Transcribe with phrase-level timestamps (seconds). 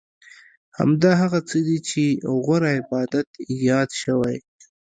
[0.77, 2.03] همدا هغه څه دي چې
[2.43, 3.27] غوره عبادت
[3.71, 4.37] یاد شوی.